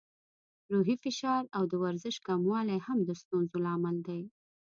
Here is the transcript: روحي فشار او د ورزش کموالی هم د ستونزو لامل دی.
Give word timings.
روحي 0.73 0.95
فشار 1.03 1.43
او 1.57 1.63
د 1.71 1.73
ورزش 1.83 2.15
کموالی 2.27 2.79
هم 2.85 2.97
د 3.03 3.09
ستونزو 3.21 3.57
لامل 3.65 3.97
دی. 4.07 4.21